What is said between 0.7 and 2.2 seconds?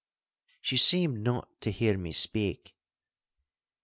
seemed not to hear me